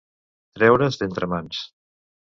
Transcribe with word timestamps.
Treure's 0.59 0.99
d'entre 1.03 1.31
mans. 1.37 1.65